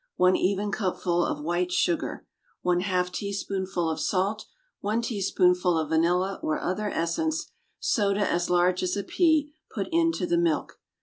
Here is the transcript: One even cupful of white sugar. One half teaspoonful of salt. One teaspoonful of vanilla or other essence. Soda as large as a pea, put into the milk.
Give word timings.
One 0.15 0.35
even 0.35 0.71
cupful 0.71 1.23
of 1.23 1.43
white 1.43 1.71
sugar. 1.71 2.25
One 2.63 2.79
half 2.79 3.11
teaspoonful 3.11 3.87
of 3.87 3.99
salt. 3.99 4.45
One 4.79 4.99
teaspoonful 5.03 5.77
of 5.77 5.89
vanilla 5.89 6.39
or 6.41 6.59
other 6.59 6.89
essence. 6.89 7.51
Soda 7.79 8.27
as 8.27 8.49
large 8.49 8.81
as 8.81 8.97
a 8.97 9.03
pea, 9.03 9.53
put 9.71 9.87
into 9.91 10.25
the 10.25 10.39
milk. 10.39 10.79